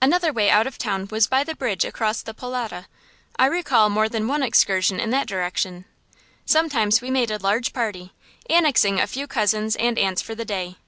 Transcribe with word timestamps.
Another 0.00 0.32
way 0.32 0.50
out 0.50 0.66
of 0.66 0.76
town 0.76 1.06
was 1.12 1.28
by 1.28 1.44
the 1.44 1.54
bridge 1.54 1.84
across 1.84 2.20
the 2.20 2.34
Polota. 2.34 2.86
I 3.36 3.46
recall 3.46 3.90
more 3.90 4.08
than 4.08 4.26
one 4.26 4.42
excursion 4.42 4.98
in 4.98 5.10
that 5.10 5.28
direction. 5.28 5.84
Sometimes 6.44 7.00
we 7.00 7.12
made 7.12 7.30
a 7.30 7.38
large 7.38 7.72
party, 7.72 8.12
annexing 8.50 8.98
a 8.98 9.06
few 9.06 9.28
cousins 9.28 9.76
and 9.76 10.00
aunts 10.00 10.20
for 10.20 10.34
the 10.34 10.44
day. 10.44 10.78